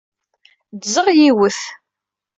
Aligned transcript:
Ddzeɣ 0.75 1.07
yiwet. 1.17 1.59